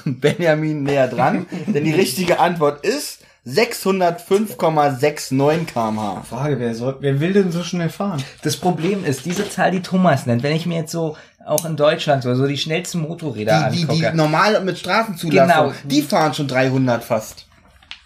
[0.05, 6.23] Benjamin näher dran, denn die richtige Antwort ist 605,69 km/h.
[6.29, 8.23] Frage, wer soll, wer will denn so schnell fahren?
[8.43, 11.77] Das Problem ist, diese Zahl, die Thomas nennt, wenn ich mir jetzt so auch in
[11.77, 14.17] Deutschland so, so die schnellsten Motorräder Die, die, die angucke.
[14.17, 15.73] normal mit Straßenzulassung, Genau.
[15.85, 17.45] die fahren schon 300 fast.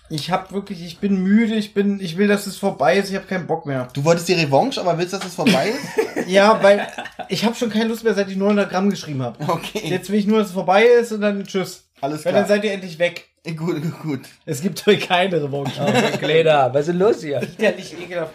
[0.09, 3.15] Ich hab wirklich, ich bin müde, ich bin, ich will, dass es vorbei ist, ich
[3.15, 3.87] habe keinen Bock mehr.
[3.93, 5.79] Du wolltest die Revanche, aber willst, dass es vorbei ist?
[6.27, 6.85] Ja, weil
[7.29, 9.37] ich habe schon keine Lust mehr, seit ich 900 Gramm geschrieben habe.
[9.47, 9.81] Okay.
[9.85, 11.85] Jetzt will ich nur, dass es vorbei ist und dann tschüss.
[11.99, 12.43] Alles Weil klar.
[12.43, 13.27] dann seid ihr endlich weg.
[13.43, 14.19] Gut, gut, gut.
[14.45, 15.83] Es gibt heute keine Revanche.
[16.21, 17.39] Leder, was ist denn los hier?
[17.39, 18.33] Nicht ekelhaft.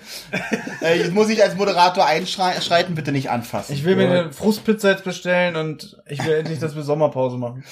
[0.82, 3.72] Äh, jetzt muss ich als Moderator einschreiten, bitte nicht anfassen.
[3.72, 7.62] Ich will mir eine Frustpizza jetzt bestellen und ich will endlich, dass wir Sommerpause machen.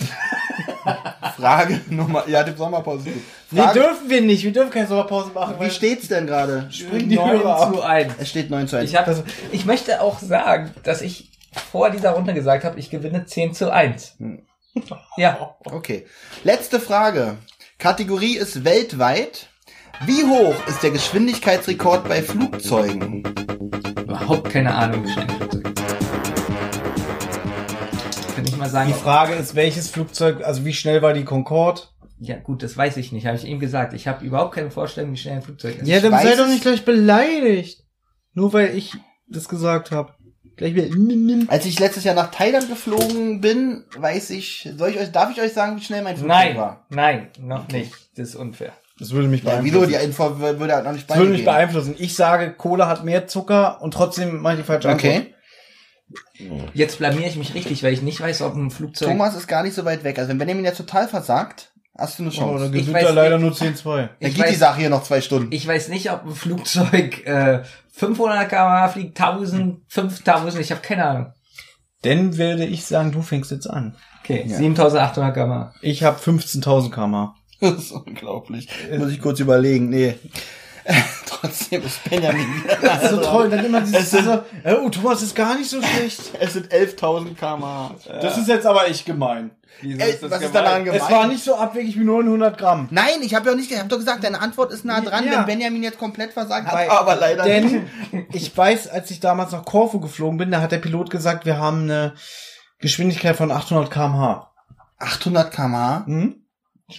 [1.36, 3.08] Frage Nummer, ja, die Sommerpause.
[3.08, 3.22] ist gut.
[3.50, 4.44] Nee, Frage, dürfen wir nicht.
[4.44, 5.56] Wir dürfen keine Sommerpause machen.
[5.58, 6.68] wie steht's denn gerade?
[6.70, 7.74] Springen die Hörer 9 ab.
[7.74, 8.12] zu 1.
[8.20, 8.88] Es steht 9 zu 1.
[8.88, 9.08] Ich, hab,
[9.50, 11.32] ich möchte auch sagen, dass ich
[11.72, 14.18] vor dieser Runde gesagt habe, ich gewinne 10 zu 1.
[15.16, 16.06] Ja, Okay.
[16.42, 17.36] Letzte Frage.
[17.78, 19.48] Kategorie ist weltweit.
[20.06, 23.22] Wie hoch ist der Geschwindigkeitsrekord bei Flugzeugen?
[24.02, 25.74] überhaupt keine Ahnung, wie schnell ein Flugzeug ist.
[28.34, 31.82] Kann ich mal sagen, Die Frage ist, welches Flugzeug, also wie schnell war die Concorde?
[32.20, 33.92] ja gut, das weiß ich nicht, habe ich eben gesagt.
[33.92, 35.86] Ich habe überhaupt keine Vorstellung, wie schnell ein Flugzeug ist.
[35.88, 37.84] Ja, dann sei doch nicht gleich beleidigt.
[38.32, 38.92] Nur weil ich
[39.28, 40.14] das gesagt habe.
[40.56, 40.88] Gleich wieder.
[41.52, 45.40] Als ich letztes Jahr nach Thailand geflogen bin, weiß ich, soll ich euch, darf ich
[45.40, 46.86] euch sagen, wie schnell mein Flugzeug Nein, war?
[46.90, 47.92] nein, noch nicht.
[48.16, 48.72] Das ist unfair.
[48.98, 49.88] Das würde mich Ja, beeinflussen.
[49.88, 49.98] wieso?
[49.98, 51.96] Die Info würde halt noch nicht das würde mich beeinflussen.
[51.98, 55.12] Ich sage, Cola hat mehr Zucker und trotzdem mache ich die falsche Antwort.
[55.12, 55.34] Okay.
[56.74, 59.08] Jetzt blamier ich mich richtig, weil ich nicht weiß, ob ein Flugzeug...
[59.08, 60.18] Thomas ist gar nicht so weit weg.
[60.18, 62.64] Also wenn Benjamin jetzt total versagt, hast du eine Oh, Chance.
[62.64, 63.60] dann Ich gewinnt weiß er leider nicht.
[63.60, 63.96] nur 10-2.
[63.96, 65.52] Dann geht die weiß- Sache hier noch zwei Stunden.
[65.52, 71.04] Ich weiß nicht, ob ein Flugzeug äh, 500 km/h fliegt, 1000, 5000, ich habe keine
[71.06, 71.32] Ahnung.
[72.02, 73.96] Dann würde ich sagen, du fängst jetzt an.
[74.22, 75.72] Okay, 7800 km/h.
[75.82, 77.30] Ich habe 15.000 km.
[77.60, 78.68] Das ist unglaublich.
[78.98, 79.88] Muss ich kurz überlegen.
[79.88, 80.16] Nee.
[81.44, 83.50] Trotzdem ist Benjamin wieder Das ist so toll.
[83.50, 84.32] Dann immer Es dieses, sind- so,
[84.64, 86.20] äh, oh, Thomas ist gar nicht so schlecht.
[86.40, 87.94] Es sind 11.000 km/h.
[88.20, 89.50] Das ist jetzt aber echt gemein.
[89.82, 91.02] Ey, was ist daran gemeint?
[91.02, 92.86] Es war nicht so abwegig wie 900 Gramm.
[92.92, 95.26] Nein, ich habe ja auch nicht, ich habe doch gesagt, deine Antwort ist nah dran,
[95.26, 95.38] Ja.
[95.38, 97.74] wenn Benjamin jetzt komplett versagt hat, Weil- aber leider nicht.
[98.12, 101.44] Denn ich weiß, als ich damals nach Korfu geflogen bin, da hat der Pilot gesagt,
[101.44, 102.14] wir haben eine
[102.78, 104.50] Geschwindigkeit von 800 km/h.
[105.00, 106.06] 800 km/h.
[106.06, 106.43] Hm?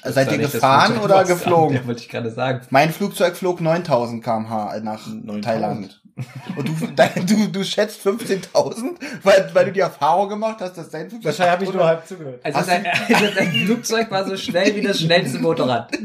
[0.04, 1.74] Seid ihr gefahren oder was an, geflogen?
[1.76, 2.62] Der wollte ich gerade sagen.
[2.70, 5.46] Mein Flugzeug flog 9000 km/h nach 9000.
[5.46, 6.02] Thailand.
[6.56, 10.90] Und du, dein, du, du schätzt 15.000, weil, weil du die Erfahrung gemacht hast, dass
[10.90, 11.26] dein Flugzeug.
[11.26, 12.40] Wahrscheinlich habe ich nur 800 halb zugehört.
[12.44, 15.92] Also dein, also dein Flugzeug war so schnell wie das schnellste Motorrad.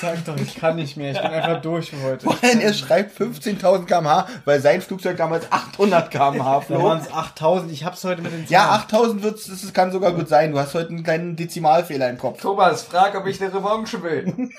[0.00, 1.12] Sag doch, ich kann nicht mehr.
[1.12, 2.26] Ich bin einfach durch für heute.
[2.42, 7.10] Nein, er schreibt 15.000 km/h, weil sein Flugzeug damals 800 km/h Da waren flog.
[7.10, 7.72] es 8000.
[7.72, 8.80] Ich hab's heute mit den Ja, Zahlen.
[8.82, 10.52] 8000 wird's, das kann sogar gut sein.
[10.52, 12.40] Du hast heute einen kleinen Dezimalfehler im Kopf.
[12.40, 14.50] Thomas, frag, ob ich eine Revanche will.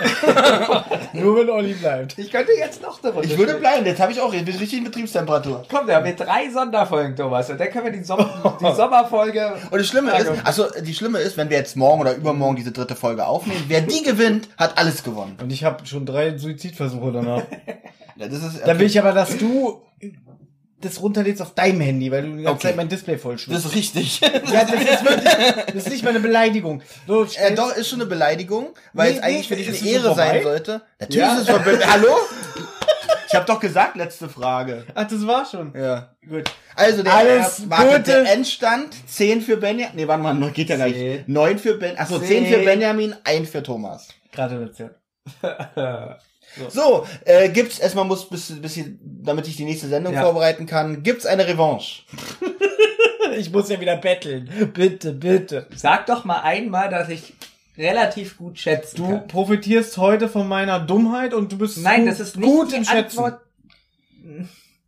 [1.12, 2.18] Nur wenn Olli bleibt.
[2.18, 3.60] Ich könnte jetzt noch eine Runde Ich würde spielen.
[3.62, 5.64] bleiben, jetzt habe ich auch, richtig in Betriebstemperatur.
[5.70, 7.50] Komm, wir haben hier drei Sonderfolgen, Thomas.
[7.50, 8.18] Und dann können wir die, Som
[8.60, 9.52] die Sommerfolge...
[9.70, 12.72] Und das Schlimme ist, also die Schlimme ist, wenn wir jetzt morgen oder übermorgen diese
[12.72, 15.36] dritte Folge aufnehmen, wer die gewinnt, hat alles gewonnen.
[15.42, 17.42] Und ich habe schon drei Suizidversuche danach.
[18.18, 19.80] Das ist, Dann will ich aber, dass du
[20.82, 22.62] das runterlädst auf deinem Handy, weil du die ganze Okay.
[22.68, 24.20] Zeit mein Display voll das ist richtig.
[24.20, 24.28] Ja,
[24.64, 26.82] das ist wirklich, das ist nicht mal eine Beleidigung.
[27.06, 29.90] So, Äh, doch, ist schon eine Beleidigung, weil Nee, es eigentlich nee, für dich eine
[29.90, 30.82] Ehre sein sollte.
[30.98, 31.34] Natürlich Ja.
[31.34, 31.78] ist es vorbei.
[31.86, 32.08] Hallo?
[33.28, 34.84] Ich habe doch gesagt, letzte Frage.
[34.94, 35.72] Ach, das war schon.
[35.74, 36.10] Ja.
[36.28, 36.50] Gut.
[36.74, 38.02] Also der, Alles warte, Gute.
[38.24, 39.94] der Endstand 10 für Benjamin.
[39.96, 40.96] Nee, warte mal, geht ja gar nicht.
[40.96, 41.24] Zehn.
[41.26, 42.64] 9 für Ben, achso, 10 für Zehn.
[42.64, 44.08] Benjamin, 1 für Thomas.
[44.32, 44.90] Gratulation.
[46.68, 50.22] So, äh, gibt's erstmal muss bis bis hier, damit ich die nächste Sendung Ja.
[50.22, 52.02] vorbereiten kann, gibt's eine Revanche.
[53.36, 54.50] Ich muss ja wieder betteln.
[54.74, 55.68] Bitte, bitte.
[55.76, 57.32] Sag doch mal einmal, dass ich
[57.78, 59.28] relativ gut schätzen Du kann.
[59.28, 62.76] profitierst heute von meiner Dummheit und du bist Nein, gut, das ist nicht gut die
[62.76, 63.20] im Schätzen.
[63.20, 63.40] Antwort.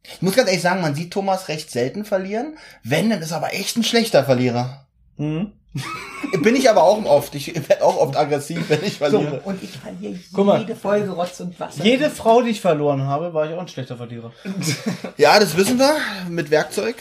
[0.03, 2.59] Ich muss ganz ehrlich sagen, man sieht Thomas recht selten verlieren.
[2.83, 4.89] Wenn, dann ist er aber echt ein schlechter Verlierer.
[5.19, 5.53] Mhm.
[6.43, 7.35] Bin ich aber auch oft.
[7.35, 9.41] Ich werde auch oft aggressiv, wenn ich So, verliere.
[9.45, 10.61] und ich verliere Guck mal.
[10.61, 11.85] jede Folge Rotz und Wasser.
[11.85, 14.33] Jede Frau, die ich verloren habe, war ich auch ein schlechter Verlierer.
[15.17, 15.95] Ja, das wissen wir.
[16.29, 16.97] Mit Werkzeug.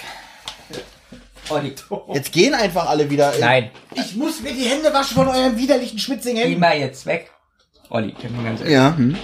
[1.49, 1.75] Olli.
[2.13, 3.33] Jetzt gehen einfach alle wieder.
[3.33, 7.05] in- Nein, Ich muss mir die Hände waschen von euren widerlichen schwitzigen geh mal jetzt
[7.05, 7.31] weg.
[7.89, 8.73] Olli, ich bin mal ganz ehrlich.
[8.73, 8.95] Ja.
[8.95, 9.17] Hm.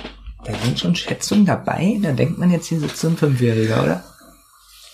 [0.43, 1.97] Da sind schon Schätzungen dabei.
[2.01, 4.03] Da denkt man jetzt, hier sitzt so ein Fünfjähriger, oder?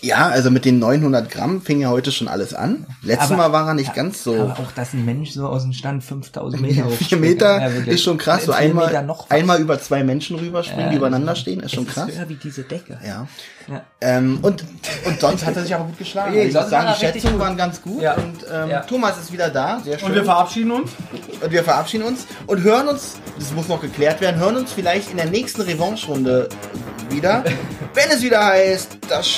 [0.04, 2.86] Ja, also mit den 900 Gramm fing ja heute schon alles an.
[3.02, 4.34] Letztes Aber- Mal war er nicht ganz so.
[4.34, 7.20] Aber auch, dass ein Mensch so aus dem Stand 5000 Meter Vier hochspringt.
[7.22, 8.44] Meter Ja, ist schon krass.
[8.44, 12.08] So Vier einmal, einmal über zwei Menschen rüberspringen, die übereinander stehen, ist schon Es krass.
[12.10, 12.98] Ist höher wie diese Decke.
[13.04, 13.26] Ja.
[13.66, 13.80] Ja.
[14.02, 14.62] Ähm, und,
[15.06, 16.34] und sonst hat er sich aber gut geschlagen.
[16.36, 18.02] Ich muss sonst sagen, die Schätzungen waren ganz gut.
[18.02, 18.12] Ja.
[18.14, 18.80] Und ähm, Ja.
[18.80, 19.80] Thomas ist wieder da.
[19.82, 20.08] Sehr schön.
[20.08, 20.90] Und wir verabschieden uns.
[21.40, 25.10] Und wir verabschieden uns und hören uns, das muss noch geklärt werden, hören uns vielleicht
[25.10, 26.50] in der nächsten Revanche-Runde
[27.10, 27.44] wieder,
[27.94, 29.28] wenn es wieder heißt, das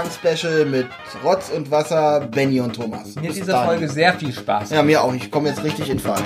[0.00, 0.86] Schätzfragen-Special mit
[1.24, 3.14] Rotz und Wasser, Benny und Thomas.
[3.16, 3.52] Mir hat diese.
[3.52, 5.12] Folge sehr viel Spaß Ja, mir auch.
[5.14, 6.22] Ich komme jetzt richtig in Fahrt.